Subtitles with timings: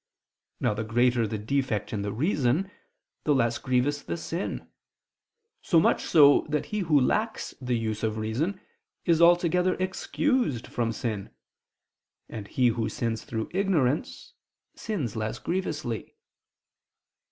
[0.59, 2.71] Now the greater the defect in the reason,
[3.23, 4.67] the less grievous the sin:
[5.61, 8.59] so much so that he who lacks the use of reason,
[9.05, 11.29] is altogether excused from sin,
[12.27, 14.33] and he who sins through ignorance,
[14.75, 16.15] sins less grievously.